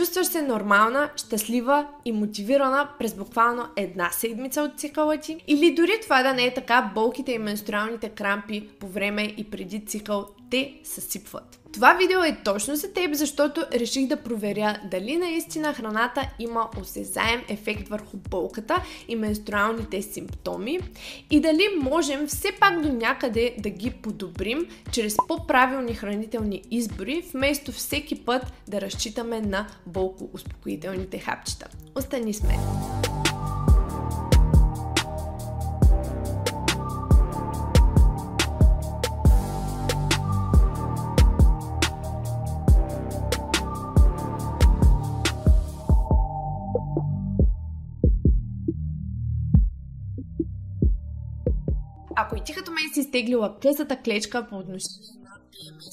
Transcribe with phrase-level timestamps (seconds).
[0.00, 5.44] Чувстваш се нормална, щастлива и мотивирана през буквално една седмица от цикъла ти?
[5.46, 9.86] Или дори това да не е така, болките и менструалните крампи по време и преди
[9.86, 11.60] цикъл те съсипват.
[11.72, 17.42] Това видео е точно за теб, защото реших да проверя дали наистина храната има осезаем
[17.48, 20.78] ефект върху болката и менструалните симптоми
[21.30, 27.72] и дали можем все пак до някъде да ги подобрим чрез по-правилни хранителни избори, вместо
[27.72, 31.68] всеки път да разчитаме на болко-успокоителните хапчета.
[31.94, 32.60] Остани с мен!
[53.10, 55.19] Изтеглила късата клечка по отношение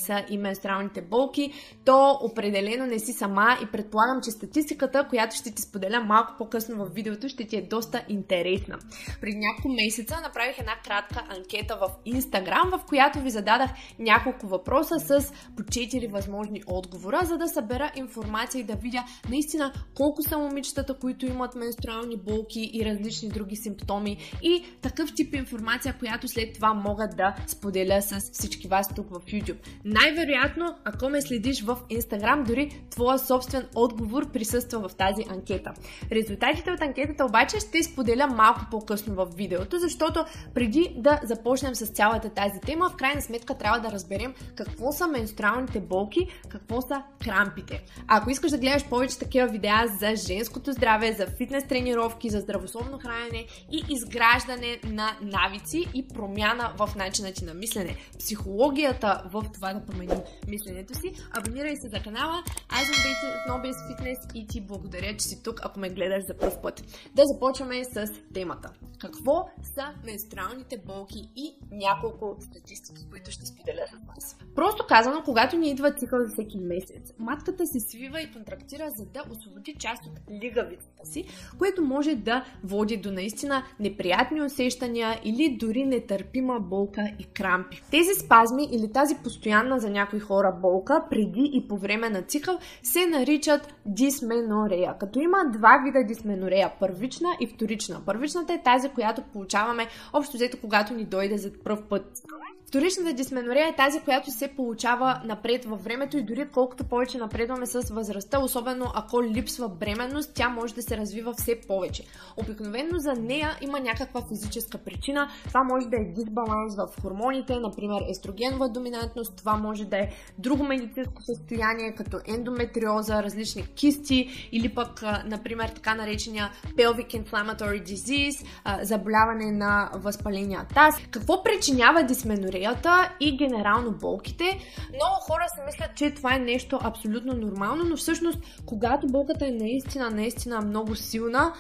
[0.08, 1.52] са и менструалните болки,
[1.86, 6.86] то определено не си сама и предполагам, че статистиката, която ще ти споделя малко по-късно
[6.86, 8.78] в видеото, ще ти е доста интересна.
[9.22, 15.00] Преди няколко месеца направих една кратка анкета в Instagram, в която ви зададах няколко въпроса
[15.00, 20.38] с по 4 възможни отговора, за да събера информация и да видя наистина колко са
[20.38, 26.54] момичетата, които имат менструални болки и различни други симптоми и такъв тип информация, която след
[26.54, 29.58] това мога да споделя с всички вас тук в YouTube.
[30.04, 35.74] Най-вероятно, ако ме следиш в Instagram, дори твоя собствен отговор присъства в тази анкета.
[36.12, 41.86] Резултатите от анкетата обаче ще споделя малко по-късно в видеото, защото преди да започнем с
[41.86, 47.04] цялата тази тема, в крайна сметка трябва да разберем какво са менструалните болки, какво са
[47.24, 47.84] крампите.
[48.08, 53.00] Ако искаш да гледаш повече такива видеа за женското здраве, за фитнес тренировки, за здравословно
[53.00, 59.74] хранене и изграждане на навици и промяна в начина ти на мислене, психологията в това
[59.74, 61.14] да променим мисленето си.
[61.32, 62.44] Абонирай се за канала.
[62.70, 63.08] Аз съм
[63.48, 66.84] Нобес Фитнес и ти благодаря, че си тук, ако ме гледаш за първ път.
[67.16, 68.70] Да започваме с темата.
[69.00, 74.38] Какво са менструалните болки и няколко от статистики, които ще споделя с вас.
[74.56, 79.06] Просто казано, когато ни идва цикъл за всеки месец, матката се свива и контрактира, за
[79.06, 81.26] да освободи част от лигавицата си,
[81.58, 87.82] което може да води до наистина неприятни усещания или дори нетърпима болка и крампи.
[87.92, 92.58] Тези спазми или тази постоянна за някои хора болка преди и по време на цикъл
[92.84, 94.96] се наричат дисменорея.
[95.00, 98.02] Като има два вида дисменорея първична и вторична.
[98.06, 102.24] Първичната е тази, която получаваме общо взето, когато ни дойде за първ път
[102.68, 107.66] Вторичната дисменорея е тази, която се получава напред във времето и дори колкото повече напредваме
[107.66, 112.04] с възрастта, особено ако липсва бременност, тя може да се развива все повече.
[112.38, 115.30] Обикновено за нея има някаква физическа причина.
[115.48, 120.64] Това може да е дисбаланс в хормоните, например естрогенова доминантност, това може да е друго
[120.64, 128.46] медицинско състояние, като ендометриоза, различни кисти или пък, например, така наречения pelvic inflammatory disease,
[128.84, 130.96] заболяване на възпаления таз.
[131.12, 132.68] Какво причинява дисменорея?
[132.68, 134.44] диареята и генерално болките.
[134.90, 139.52] Много хора си мислят, че това е нещо абсолютно нормално, но всъщност, когато болката е
[139.52, 141.54] наистина, наистина много силна,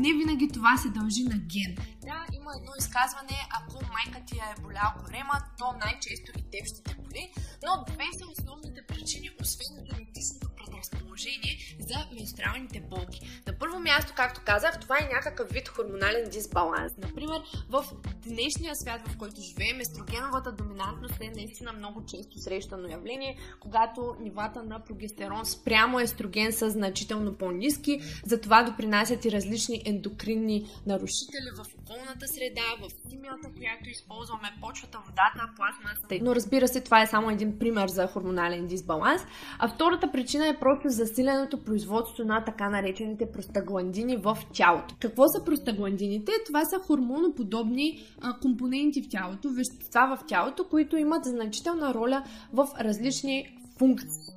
[0.00, 1.76] не винаги това се дължи на ген.
[2.02, 6.82] Да, има едно изказване, ако майка ти е болял корема, то най-често и теб ще
[6.82, 7.32] те боли,
[7.64, 13.42] но две са основните причини, освен генетичното предразположение за менструалните болки.
[13.46, 16.92] На първо място, както казах, това е някакъв вид хормонален дисбаланс.
[16.98, 17.84] Например, в
[18.26, 24.62] днешния свят, в който живеем, естрогеновата доминантност е наистина много често срещано явление, когато нивата
[24.62, 32.28] на прогестерон спрямо естроген са значително по-низки, затова допринасят и различни ендокринни нарушители в околната
[32.34, 36.18] среда, в химията, която използваме, почвата, водата, пластмасата.
[36.22, 39.22] Но разбира се, това е само един пример за хормонален дисбаланс.
[39.58, 44.94] А втората причина е просто засиленото производство на така наречените простагландини в тялото.
[45.00, 46.32] Какво са простагландините?
[46.46, 52.68] Това са хормоноподобни а, компоненти в тялото, вещества в тялото, които имат значителна роля в
[52.80, 54.31] различни функции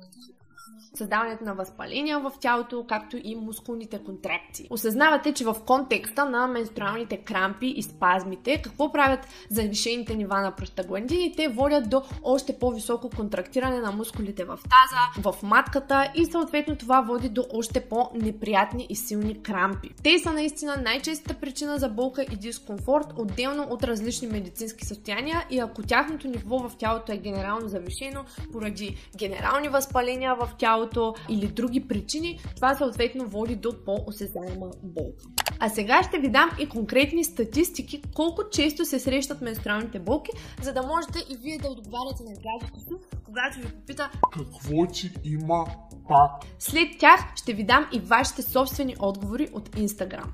[0.96, 4.66] създаването на възпаления в тялото, както и мускулните контракции.
[4.70, 9.20] Осъзнавате, че в контекста на менструалните крампи и спазмите, какво правят
[9.50, 16.12] завишените нива на простагландините, водят до още по-високо контрактиране на мускулите в таза, в матката
[16.14, 19.90] и съответно това води до още по-неприятни и силни крампи.
[20.02, 25.58] Те са наистина най-честата причина за болка и дискомфорт, отделно от различни медицински състояния и
[25.58, 31.46] ако тяхното ниво в тялото е генерално завишено поради генерални възпаления в тялото, тялото или
[31.46, 35.24] други причини, това съответно води до по-осезаема болка.
[35.60, 40.30] А сега ще ви дам и конкретни статистики колко често се срещат менструалните болки,
[40.62, 45.66] за да можете и вие да отговаряте на гражданите, когато ви попита какво ти има
[46.08, 46.30] Да.
[46.58, 50.24] След тях ще ви дам и вашите собствени отговори от Instagram.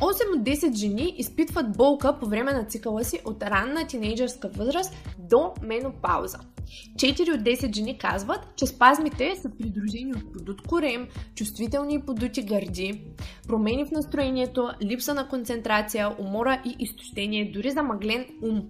[0.00, 4.94] 8 от 10 жени изпитват болка по време на цикъла си от ранна тинейджърска възраст
[5.18, 6.38] до менопауза.
[6.96, 12.42] 4 от 10 жени казват, че спазмите са придружени от подут корем, чувствителни и подути
[12.42, 13.02] гърди,
[13.48, 18.62] промени в настроението, липса на концентрация, умора и изтощение, дори замъглен ум.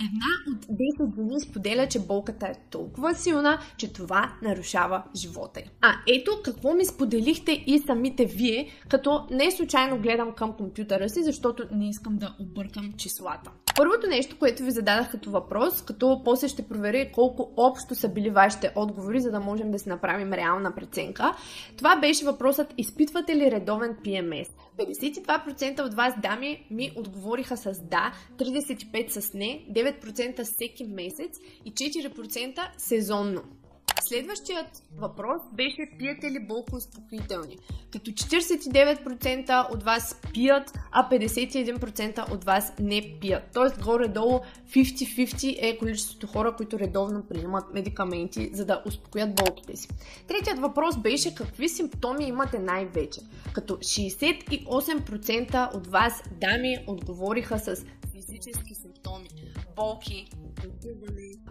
[0.00, 5.64] Една от 10 жени споделя, че болката е толкова силна, че това нарушава живота й.
[5.80, 11.22] А ето какво ми споделихте и самите вие, като не случайно гледам към компютъра си,
[11.22, 13.50] защото не искам да объркам числата.
[13.76, 18.30] Първото нещо, което ви зададах като въпрос, като после ще проверя колко общо са били
[18.30, 21.32] вашите отговори, за да можем да си направим реална преценка,
[21.76, 24.48] това беше въпросът изпитвате ли редовен PMS?
[24.78, 31.72] 52% от вас дами ми отговориха с да, 35% с не, 9% всеки месец и
[31.72, 33.42] 4% сезонно.
[34.08, 37.58] Следващият въпрос беше пиете ли болкоуспокоителни?
[37.92, 43.42] Като 49% от вас пият, а 51% от вас не пият.
[43.54, 44.40] Тоест горе-долу
[44.70, 49.88] 50-50 е количеството хора, които редовно приемат медикаменти, за да успокоят болките си.
[50.28, 53.20] Третият въпрос беше какви симптоми имате най-вече.
[53.52, 59.28] Като 68% от вас дами отговориха с физически симптоми.
[59.76, 60.30] Болки,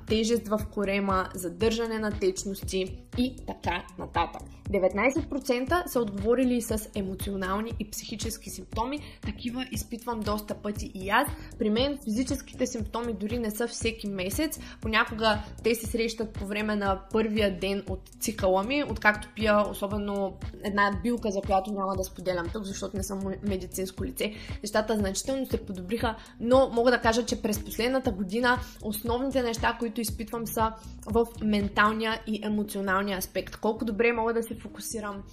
[0.08, 4.42] тежест в корема, задържане на течности и така нататък.
[4.70, 9.00] 19% са отговорили с емоционални и психически симптоми.
[9.22, 11.28] Такива изпитвам доста пъти и аз.
[11.60, 14.60] При мен физическите симптоми дори не са всеки месец.
[14.82, 20.38] Понякога те се срещат по време на първия ден от цикъла ми, откакто пия особено
[20.64, 24.34] една билка, за която няма да споделям тук, защото не съм медицинско лице.
[24.64, 30.02] Нещата значително се подобриха, но мога да кажа, че през последната година основните неща, които
[30.02, 30.72] изпитвам са
[31.06, 33.56] в менталния и емоционалния аспект.
[33.56, 35.24] Колко добре мога да се фокусирам,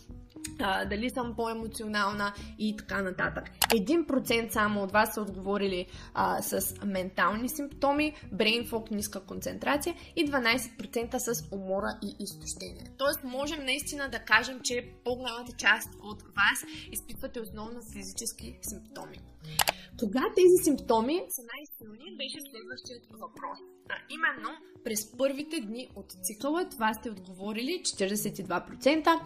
[0.90, 3.44] дали съм по-емоционална и така нататък.
[3.68, 10.30] 1% само от вас са отговорили а, с ментални симптоми, brain fog, ниска концентрация и
[10.30, 12.84] 12% с умора и изтощение.
[12.98, 19.18] Тоест можем наистина да кажем, че по-голямата част от вас изпитвате основно физически симптоми.
[19.98, 23.58] Кога тези симптоми са най-силни, беше следващият въпрос.
[23.90, 24.48] А именно,
[24.84, 29.20] през първите дни от цикъла, това сте отговорили 42%,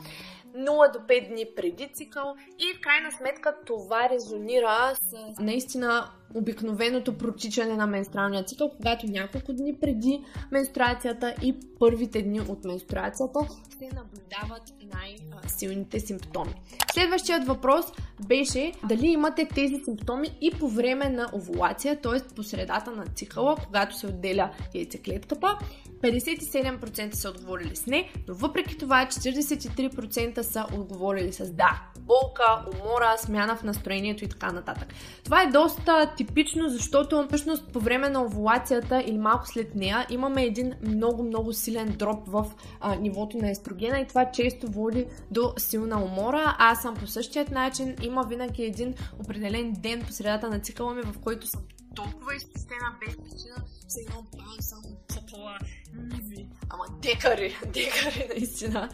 [0.56, 7.18] 0 до 5 дни преди цикъл и в крайна сметка това резонира с наистина обикновеното
[7.18, 10.20] протичане на менструалния цикъл, когато няколко дни преди
[10.52, 13.40] менструацията и първите дни от менструацията
[13.78, 14.62] се наблюдават
[14.94, 16.54] най-силните симптоми.
[16.92, 17.84] Следващият въпрос
[18.26, 22.34] беше дали имате тези симптоми и по време на овулация, т.е.
[22.34, 25.58] по средата на цикъла, когато се отделя яйцеклетката.
[26.02, 31.82] 57% са отговорили с не, но въпреки това 43% са отговорили с да.
[32.00, 34.88] Болка, умора, смяна в настроението и така нататък.
[35.24, 40.44] Това е доста типично, защото всъщност по време на овулацията или малко след нея имаме
[40.44, 42.46] един много-много силен дроп в
[42.80, 46.56] а, нивото на естрогена и това често води до силна умора.
[46.58, 47.96] Аз съм по същият начин.
[48.02, 51.60] Има винаги един определен ден по средата на цикъла ми, в който съм
[51.94, 53.56] толкова изпустена без причина,
[53.88, 55.58] се имам план само цъкала
[55.94, 56.48] ниви.
[56.70, 58.88] Ама декари, декари наистина.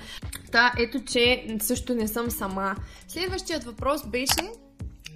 [0.53, 2.77] Та, ето, че също не съм сама.
[3.09, 4.53] Следващият въпрос беше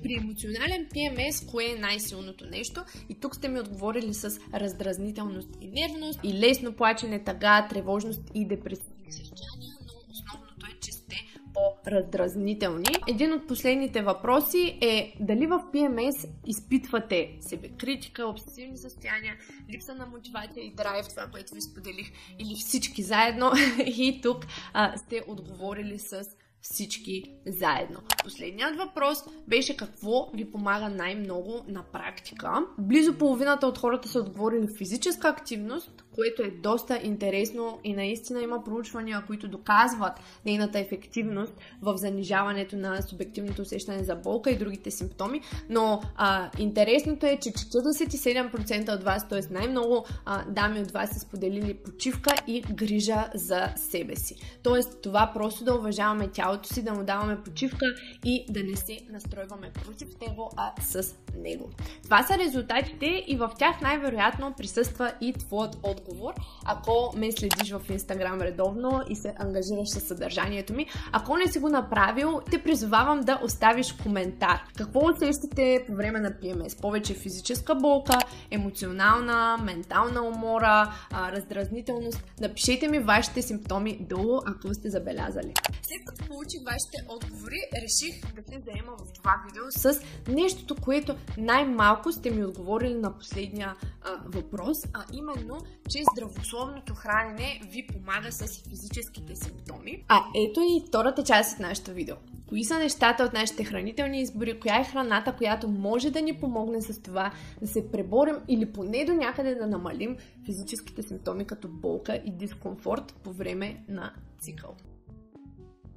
[0.04, 2.84] при емоционален PMS, кое е най-силното нещо?
[3.08, 8.46] И тук сте ми отговорили с раздразнителност и нервност, и лесно плачене, тъга, тревожност и
[8.46, 11.16] депресивни състояния, но основното е, че сте
[11.54, 12.94] по-раздразнителни.
[13.08, 19.34] Един от последните въпроси е дали в PMS изпитвате себе критика, обсесивни състояния,
[19.70, 23.52] липса на мотивация и драйв, това, което ви споделих, или всички заедно.
[23.87, 26.25] И тук а, сте отговорили с
[26.64, 28.00] всички заедно.
[28.25, 29.18] Последният въпрос
[29.49, 32.66] беше какво ви помага най-много на практика.
[32.78, 38.64] Близо половината от хората са отговорили физическа активност, което е доста интересно и наистина има
[38.64, 40.12] проучвания, които доказват
[40.47, 41.52] нейната ефективност
[41.83, 47.50] в занижаването на субективното усещане за болка и другите симптоми, но а, интересното е, че
[47.50, 49.40] 47% от вас, т.е.
[49.50, 54.37] най-много а, дами от вас са споделили почивка и грижа за себе си.
[54.62, 57.87] Тоест това просто да уважаваме тялото си, да му даваме почивка
[58.25, 61.71] и да не се настройваме против него, а с него.
[62.04, 66.34] Това са резултатите и в тях най-вероятно присъства и твоят отговор отговор,
[66.64, 70.87] ако ме следиш в Инстаграм редовно и се ангажираш с съдържанието ми.
[71.12, 74.61] Ако не си го направил, те призовавам да оставиш коментар.
[74.76, 76.80] Какво усещате по време на PMS?
[76.80, 78.18] Повече физическа болка,
[78.50, 82.25] емоционална, ментална умора, раздразнителност.
[82.40, 85.54] Напишете ми вашите симптоми долу, ако сте забелязали.
[85.82, 91.16] След като получих вашите отговори, реших да се заема в това видео с нещото, което
[91.38, 95.61] най-малко сте ми отговорили на последния а, въпрос, а именно,
[95.94, 100.04] че здравословното хранене ви помага с физическите симптоми.
[100.08, 102.16] А ето и втората част от нашето видео.
[102.48, 106.82] Кои са нещата от нашите хранителни избори, коя е храната, която може да ни помогне
[106.82, 112.22] с това да се преборим или поне до някъде да намалим физическите симптоми като болка
[112.24, 114.76] и дискомфорт по време на цикъл.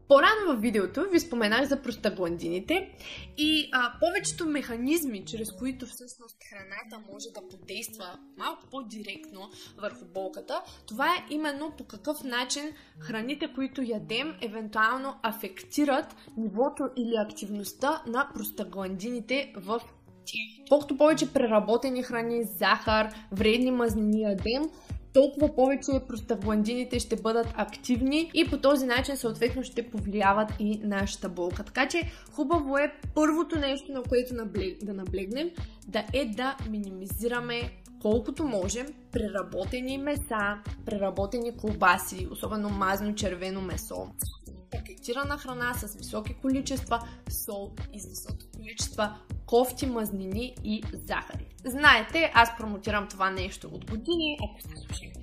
[0.08, 2.90] По-рано в видеото ви споменах за простагландините
[3.38, 9.50] и а, повечето механизми, чрез които всъщност храната може да подейства малко по-директно
[9.82, 12.64] върху болката, това е именно по какъв начин
[13.00, 19.82] храните, които ядем, евентуално афектират нивото или активността на простагландините в
[20.70, 24.70] Колкото повече преработени храни, захар, вредни мазнини ядем,
[25.18, 31.30] толкова повече простагландините ще бъдат активни и по този начин съответно ще повлияват и нашата
[31.30, 31.64] болка.
[31.64, 34.36] Така че хубаво е първото нещо, на което
[34.84, 35.50] да наблегнем,
[35.88, 37.62] да е да минимизираме
[38.02, 44.08] колкото можем преработени меса, преработени колбаси, особено мазно червено месо,
[44.72, 51.46] пакетирана храна с високи количества сол и с високи количества кофти, мазнини и захари.
[51.66, 54.38] Знаете, аз промотирам това нещо от години.
[54.44, 55.14] Ако сте слушали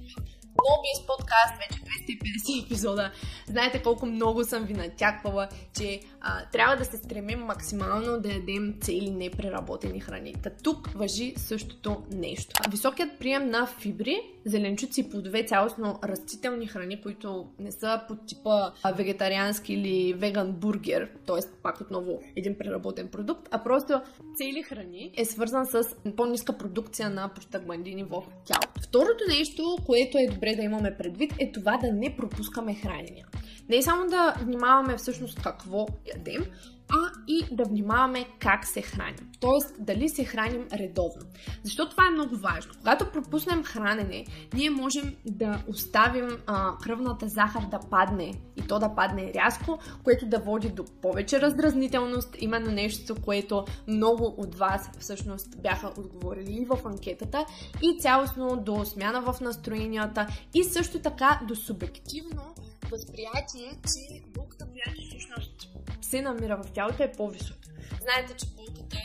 [0.63, 3.13] Лобиес подкаст, вече 250 епизода.
[3.47, 5.49] Знаете колко много съм ви натяквала,
[5.79, 10.35] че а, трябва да се стремим максимално да ядем цели непреработени храни.
[10.43, 12.55] Та тук въжи същото нещо.
[12.71, 19.75] Високият прием на фибри, зеленчуци плодове, цялостно растителни храни, които не са под типа вегетариански
[19.75, 21.41] или веган бургер, т.е.
[21.63, 24.01] пак отново един преработен продукт, а просто
[24.37, 28.81] цели храни е свързан с по-ниска продукция на простагландини в тялото.
[28.83, 33.27] Второто нещо, което е добре да имаме предвид, е това да не пропускаме хранения.
[33.69, 35.87] Не само да внимаваме всъщност какво
[36.17, 36.45] ядем,
[36.88, 39.31] а и да внимаваме как се храним.
[39.41, 41.23] Тоест, дали се храним редовно.
[41.62, 42.73] Защо това е много важно?
[42.79, 44.25] Когато пропуснем хранене,
[44.55, 50.26] ние можем да оставим а, кръвната захар да падне и то да падне рязко, което
[50.26, 56.64] да води до повече раздразнителност, именно нещо, което много от вас всъщност бяха отговорили и
[56.64, 57.47] в анкетата,
[57.83, 62.55] и цялостно до смяна в настроенията и също така до субективно
[62.91, 65.69] възприятие, че булката, която всъщност
[66.03, 67.69] се намира в тялото е по-висока.
[68.03, 68.97] Знаете, че булката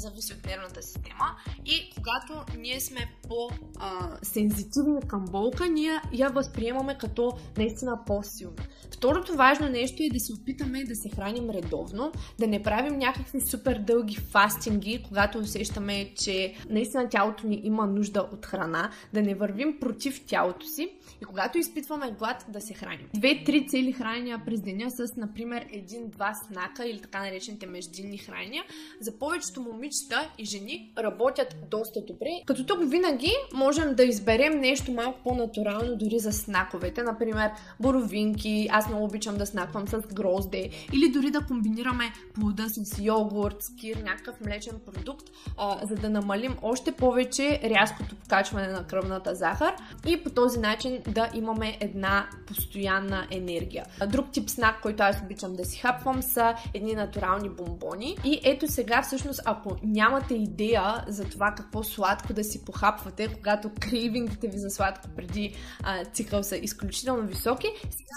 [0.00, 1.36] зависи от нервната система
[1.66, 8.62] и когато ние сме по-сензитивни към болка, ние я възприемаме като наистина по-силна.
[8.94, 13.40] Второто важно нещо е да се опитаме да се храним редовно, да не правим някакви
[13.40, 19.34] супер дълги фастинги, когато усещаме, че наистина тялото ни има нужда от храна, да не
[19.34, 20.88] вървим против тялото си
[21.22, 23.08] и когато изпитваме глад, да се храним.
[23.14, 28.64] Две-три цели хранения през деня с, например, един-два снака или така наречените междинни хранения,
[29.00, 32.30] за повечето момичета и жени работят доста добре.
[32.46, 37.50] Като тук винаги можем да изберем нещо малко по-натурално дори за снаковете, например
[37.80, 43.56] боровинки, аз много обичам да снаквам с грозде или дори да комбинираме плода с йогурт,
[43.60, 45.26] скир, някакъв млечен продукт,
[45.58, 49.74] а, за да намалим още повече рязкото покачване на кръвната захар
[50.06, 53.84] и по този начин да имаме една постоянна енергия.
[54.06, 58.68] Друг тип снак, който аз обичам да си хапвам са едни натурални бомбони и ето
[58.68, 64.58] сега всъщност ако нямате идея за това какво сладко да си похапвате, когато кривингите ви
[64.58, 68.14] за сладко преди а, цикъл са изключително високи, сега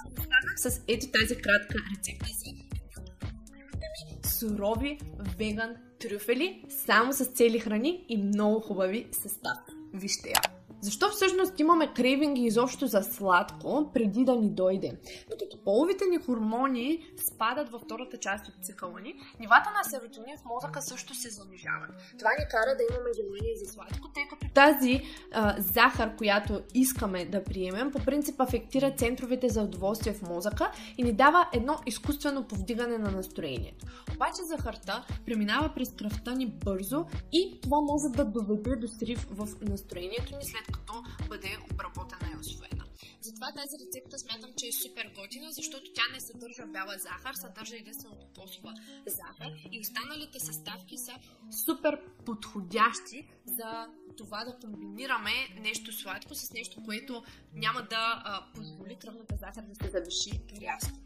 [0.57, 2.67] с ето тази кратка рецепта за
[4.39, 4.99] сурови
[5.37, 9.73] веган трюфели, само с цели храни и много хубави съставки.
[9.93, 10.56] Вижте я!
[10.81, 14.97] Защо всъщност имаме крейвинги изобщо за сладко, преди да ни дойде?
[15.29, 20.45] Докато половите ни хормони спадат във втората част от цикъла ни, нивата на серотонин в
[20.45, 21.89] мозъка също се занижават.
[22.19, 25.01] Това ни кара да имаме желание за сладко, тъй като тази
[25.33, 31.03] а, захар, която искаме да приемем, по принцип афектира центровете за удоволствие в мозъка и
[31.03, 33.85] ни дава едно изкуствено повдигане на настроението.
[34.15, 39.47] Обаче захарта преминава през кръвта ни бързо и това може да доведе до срив в
[39.61, 42.85] настроението ни след като бъде обработена и освоена.
[43.21, 47.75] Затова тази рецепта смятам, че е супер готина, защото тя не съдържа бяла захар, съдържа
[47.75, 48.73] единствено кокосова
[49.19, 51.13] захар и останалите съставки са
[51.65, 51.93] супер
[52.25, 59.35] подходящи за това да комбинираме нещо сладко с нещо, което няма да а, позволи кръвната
[59.35, 60.31] захар да се завиши
[60.61, 60.99] рязко.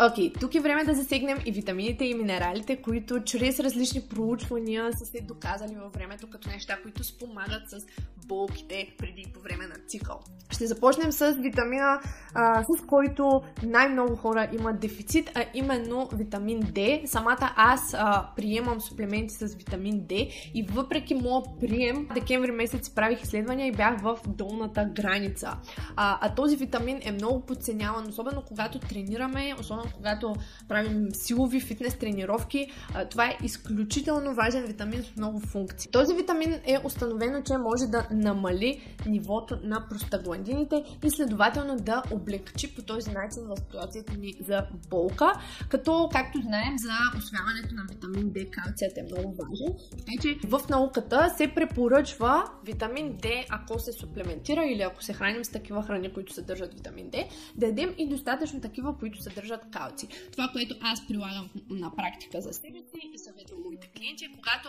[0.00, 4.92] Окей, okay, тук е време да засегнем и витамините и минералите, които чрез различни проучвания
[4.92, 7.86] са се доказали във времето като неща, които спомагат с
[8.28, 10.20] болките преди и по време на цикъл.
[10.50, 12.00] Ще започнем с витамина,
[12.34, 17.06] а, с който най-много хора имат дефицит, а именно витамин D.
[17.06, 23.22] Самата аз а, приемам суплементи с витамин D и въпреки моя прием, декември месец правих
[23.22, 25.52] изследвания и бях в долната граница.
[25.96, 30.34] А, а този витамин е много подценяван, особено когато тренираме, особено когато
[30.68, 32.70] правим силови фитнес тренировки.
[32.94, 35.90] А, това е изключително важен витамин с много функции.
[35.90, 42.74] Този витамин е установено, че може да намали нивото на простагландините и следователно да облегчи
[42.74, 45.32] по този начин възприятието ни за болка,
[45.68, 49.74] като, както знаем, за освяването на витамин D калцият е много важен.
[49.90, 55.44] Така че в науката се препоръчва витамин D, ако се суплементира или ако се храним
[55.44, 60.08] с такива храни, които съдържат витамин D, да ядем и достатъчно такива, които съдържат калци.
[60.32, 64.68] Това, което аз прилагам на практика за себе си и съветвам моите клиенти, е когато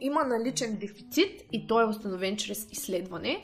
[0.00, 2.68] има наличен дефицит и той е установен чрез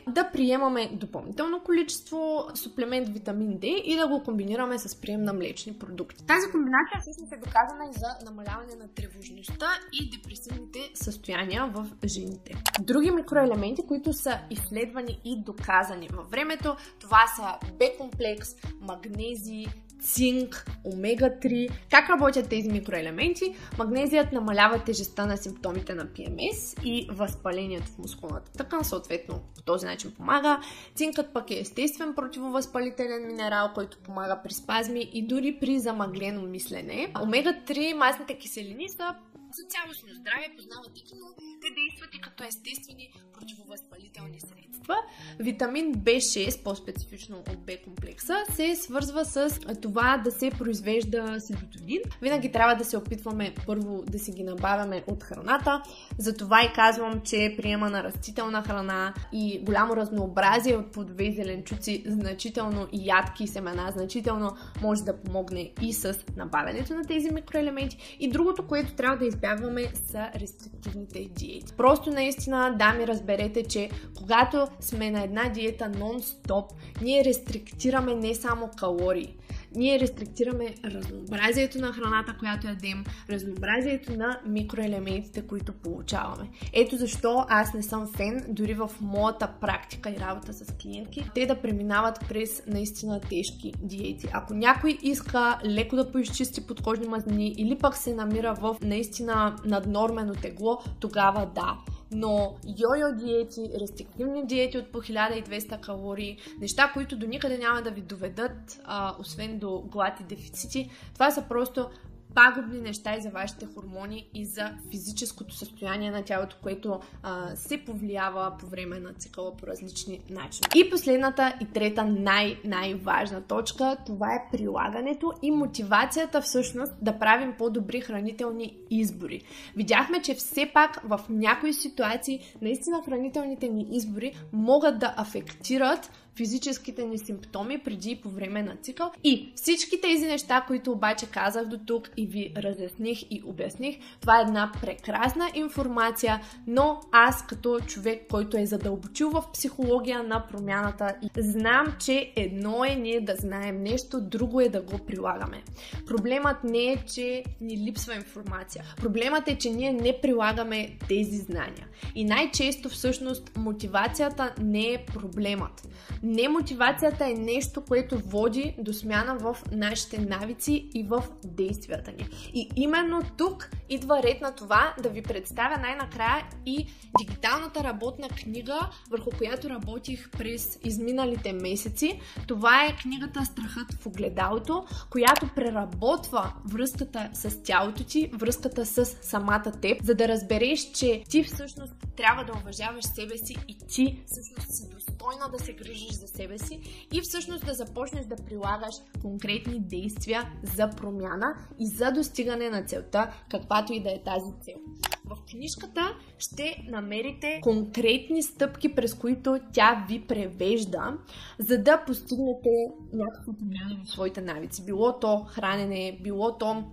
[0.09, 5.79] да приемаме допълнително количество суплемент витамин D и да го комбинираме с прием на млечни
[5.79, 6.27] продукти.
[6.27, 12.55] Тази комбинация всъщност е доказана и за намаляване на тревожността и депресивните състояния в жените.
[12.81, 19.67] Други микроелементи, които са изследвани и доказани във времето, това са B-комплекс, магнези,
[20.01, 21.71] цинк, омега-3.
[21.91, 23.57] Как работят тези микроелементи?
[23.79, 29.87] Магнезият намалява тежестта на симптомите на ПМС и възпалението в мускулната тъкан, съответно по този
[29.87, 30.61] начин помага.
[30.95, 37.13] Цинкът пък е естествен противовъзпалителен минерал, който помага при спазми и дори при замъглено мислене.
[37.23, 39.15] Омега-3 масните киселини са
[39.57, 41.27] за цялостно здраве, познавате ги, но
[41.63, 44.95] те действат и като естествени противовъзпалителни средства.
[45.39, 52.01] Витамин B6, по-специфично от B комплекса, се свързва с това да се произвежда серотонин.
[52.23, 55.83] Винаги трябва да се опитваме първо да си ги набавяме от храната.
[56.19, 62.05] Затова и казвам, че приема на растителна храна и голямо разнообразие от плодове и зеленчуци,
[62.07, 68.17] значително и ядки семена, значително може да помогне и с набавянето на тези микроелементи.
[68.21, 71.73] И другото, което трябва да избягваме са рестриктивните диети.
[71.77, 76.65] Просто наистина да ми разберете, че когато сме на една диета нон-стоп,
[77.03, 79.37] ние рестриктираме не само калории,
[79.79, 86.51] ние рестриктираме разнообразието на храната, която ядем, разнообразието на микроелементите, които получаваме.
[86.73, 91.47] Ето защо аз не съм фен, дори в моята практика и работа с клиентки, те
[91.47, 94.29] да преминават през наистина тежки диети.
[94.33, 100.35] Ако някой иска леко да поизчисти подкожни мазнини или пък се намира в наистина наднормено
[100.35, 101.79] тегло, тогава да
[102.11, 107.91] но йо-йо диети, рестриктивни диети от по 1200 калории, неща, които до никъде няма да
[107.91, 111.91] ви доведат, а, освен до глад и дефицити, това са просто
[112.39, 117.85] пагубни неща и за вашите хормони и за физическото състояние на тялото, което а, се
[117.85, 120.67] повлиява по време на цикъла по различни начини.
[120.77, 128.01] И последната и трета най-най-важна точка, това е прилагането и мотивацията всъщност да правим по-добри
[128.01, 129.43] хранителни избори.
[129.77, 137.05] Видяхме, че все пак в някои ситуации наистина хранителните ни избори могат да афектират физическите
[137.05, 139.11] ни симптоми преди и по време на цикъл.
[139.25, 144.39] И всички тези неща, които обаче казах до тук и ви разясних и обясних, това
[144.39, 151.15] е една прекрасна информация, но аз като човек, който е задълбочил в психология на промяната
[151.39, 155.63] знам, че едно е ние да знаем нещо, друго е да го прилагаме.
[156.07, 158.85] Проблемът не е, че ни липсва информация.
[158.97, 161.89] Проблемът е, че ние не прилагаме тези знания.
[162.15, 165.89] И най-често всъщност мотивацията не е проблемът.
[166.29, 172.29] Немотивацията е нещо, което води до смяна в нашите навици и в действията ни.
[172.55, 176.87] И именно тук идва ред на това да ви представя най-накрая и
[177.19, 182.21] дигиталната работна книга, върху която работих през изминалите месеци.
[182.47, 189.73] Това е книгата Страхът в огледалото, която преработва връзката с тялото ти, връзката с самата
[189.83, 194.75] теб, за да разбереш, че ти всъщност трябва да уважаваш себе си и ти всъщност
[194.75, 196.81] си достойна да се грижиш за себе си
[197.13, 203.35] и всъщност да започнеш да прилагаш конкретни действия за промяна и за достигане на целта,
[203.51, 204.77] каквато и да е тази цел.
[205.25, 206.01] В книжката
[206.39, 211.19] ще намерите конкретни стъпки, през които тя ви превежда,
[211.59, 212.71] за да постигнете
[213.13, 214.85] някакво промяна в своите навици.
[214.85, 216.85] Било то хранене, било то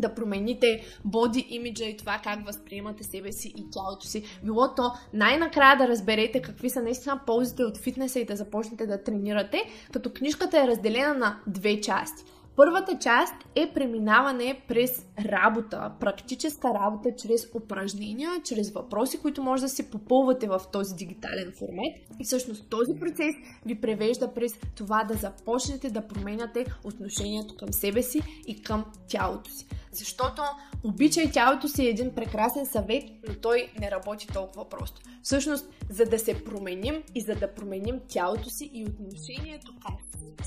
[0.00, 4.24] да промените боди имиджа и това как възприемате себе си и тялото си.
[4.44, 9.02] Било то най-накрая да разберете какви са наистина ползите от фитнеса и да започнете да
[9.02, 12.24] тренирате, като книжката е разделена на две части.
[12.56, 19.68] Първата част е преминаване през работа, практическа работа, чрез упражнения, чрез въпроси, които може да
[19.68, 21.94] се попълвате в този дигитален формат.
[22.20, 23.34] И всъщност този процес
[23.66, 29.50] ви превежда през това да започнете да променяте отношението към себе си и към тялото
[29.50, 29.66] си.
[29.92, 30.42] Защото
[30.84, 35.00] обичай тялото си е един прекрасен съвет, но той не работи толкова просто.
[35.22, 39.96] Всъщност, за да се променим и за да променим тялото си и отношението към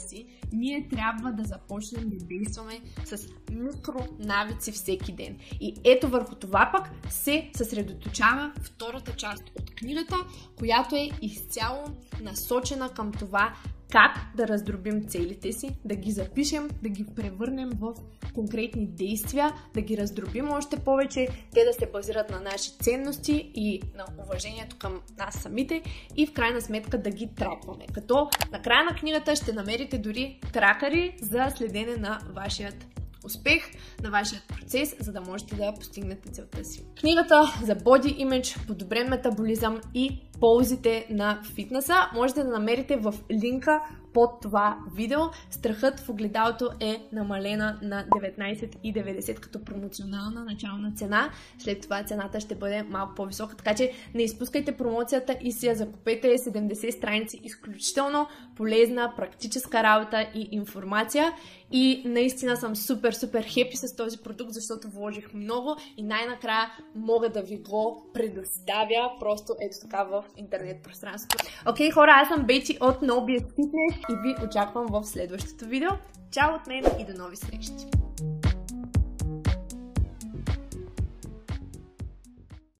[0.07, 5.37] си, ние трябва да започнем да действаме с микронавици всеки ден.
[5.61, 10.15] И ето върху това пък се съсредоточава втората част от книгата,
[10.59, 11.83] която е изцяло
[12.21, 13.53] насочена към това
[13.93, 17.93] как да раздробим целите си, да ги запишем, да ги превърнем в
[18.33, 23.81] конкретни действия, да ги раздробим още повече, те да се базират на наши ценности и
[23.95, 25.81] на уважението към нас самите
[26.15, 27.85] и в крайна сметка да ги тракваме.
[27.93, 32.85] Като на края на книгата ще намерите дори тракари за следене на вашият
[33.23, 33.63] успех
[34.03, 36.85] на вашия процес, за да можете да постигнете целта си.
[36.99, 43.81] Книгата за body image, подобрен метаболизъм и ползите на фитнеса можете да намерите в линка
[44.13, 45.19] под това видео.
[45.51, 51.29] Страхът в огледалото е намалена на 19,90 като промоционална начална цена.
[51.59, 55.75] След това цената ще бъде малко по-висока, така че не изпускайте промоцията и си я
[55.75, 57.41] закупете 70 страници.
[57.43, 61.31] Изключително полезна, практическа работа и информация.
[61.75, 67.29] И наистина съм супер, супер хепи с този продукт, защото вложих много и най-накрая мога
[67.29, 71.45] да ви го предоставя просто ето така в интернет пространството.
[71.69, 75.89] Окей, okay, хора, аз съм Бети от No Fitness и ви очаквам в следващото видео.
[76.31, 77.85] Чао от мен и до нови срещи!